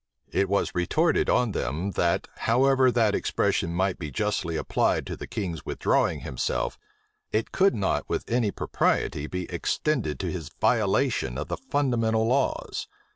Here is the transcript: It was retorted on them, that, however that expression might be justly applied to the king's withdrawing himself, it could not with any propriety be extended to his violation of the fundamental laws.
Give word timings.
It 0.31 0.49
was 0.49 0.73
retorted 0.73 1.29
on 1.29 1.51
them, 1.51 1.91
that, 1.91 2.27
however 2.49 2.89
that 2.89 3.13
expression 3.13 3.71
might 3.71 3.99
be 3.99 4.09
justly 4.09 4.55
applied 4.57 5.05
to 5.05 5.15
the 5.15 5.27
king's 5.27 5.63
withdrawing 5.63 6.21
himself, 6.21 6.79
it 7.31 7.51
could 7.51 7.75
not 7.75 8.09
with 8.09 8.25
any 8.27 8.49
propriety 8.49 9.27
be 9.27 9.43
extended 9.51 10.19
to 10.19 10.31
his 10.31 10.49
violation 10.59 11.37
of 11.37 11.49
the 11.49 11.57
fundamental 11.57 12.25
laws. 12.25 12.87